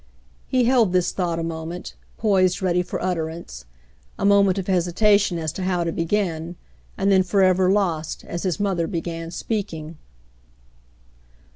He 0.47 0.63
held 0.63 0.93
this 0.93 1.11
thought 1.11 1.37
a 1.37 1.43
moment, 1.43 1.93
poised 2.17 2.59
ready 2.59 2.81
for 2.81 2.99
utterance— 3.03 3.65
a 4.17 4.25
moment 4.25 4.57
of 4.57 4.65
hesitation 4.65 5.37
as 5.37 5.51
to 5.53 5.61
how 5.63 5.83
to 5.83 5.91
begin, 5.91 6.55
and 6.97 7.11
then 7.11 7.21
forever 7.21 7.71
lost, 7.71 8.23
as 8.25 8.41
his 8.41 8.59
mother 8.59 8.87
began 8.87 9.29
speaking. 9.29 9.99